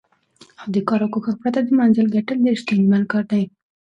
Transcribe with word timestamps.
د 0.73 0.75
کار 0.87 1.01
او 1.03 1.11
کوښښ 1.13 1.35
پرته 1.41 1.59
د 1.63 1.69
منزل 1.79 2.07
ګټل 2.15 2.37
ډېر 2.45 2.55
ستونزمن 2.63 3.03
کار 3.11 3.23
دی. 3.31 3.43